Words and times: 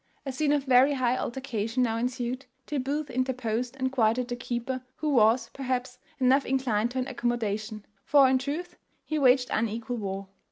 A 0.25 0.31
scene 0.31 0.51
of 0.51 0.63
very 0.63 0.93
high 0.93 1.15
altercation 1.15 1.83
now 1.83 1.95
ensued, 1.95 2.47
till 2.65 2.79
Booth 2.79 3.11
interposed 3.11 3.75
and 3.77 3.91
quieted 3.91 4.29
the 4.29 4.35
keeper, 4.35 4.81
who 4.95 5.09
was, 5.09 5.51
perhaps, 5.53 5.99
enough 6.19 6.43
inclined 6.43 6.89
to 6.89 6.97
an 6.97 7.07
accommodation; 7.07 7.85
for, 8.03 8.27
in 8.27 8.39
truth, 8.39 8.77
he 9.05 9.19
waged 9.19 9.49
unequal 9.53 9.97
war. 9.97 10.27